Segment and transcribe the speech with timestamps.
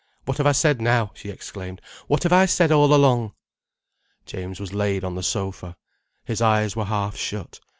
[0.25, 1.79] "What have I said, now," she exclaimed.
[2.07, 3.33] "What have I said all along?"
[4.25, 5.77] James was laid on the sofa.
[6.25, 7.59] His eyes were half shut.